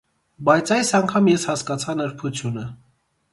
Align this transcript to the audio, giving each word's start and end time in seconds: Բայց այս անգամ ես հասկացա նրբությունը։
Բայց 0.47 0.71
այս 0.75 0.93
անգամ 0.99 1.29
ես 1.33 1.45
հասկացա 1.51 1.95
նրբությունը։ 2.01 2.65